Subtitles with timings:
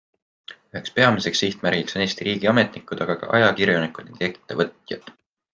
[0.69, 5.17] Üheks peamiseks sihtmärgiks on Eesti riigiametnikud, aga ka ajakirjanikud ning ettevõtjad.